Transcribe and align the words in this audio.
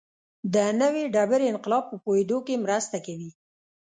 د 0.53 0.55
نوې 0.81 1.03
ډبرې 1.13 1.45
انقلاب 1.53 1.83
په 1.91 1.95
پوهېدو 2.03 2.37
کې 2.45 2.61
مرسته 2.65 2.97
کوي. 3.05 3.29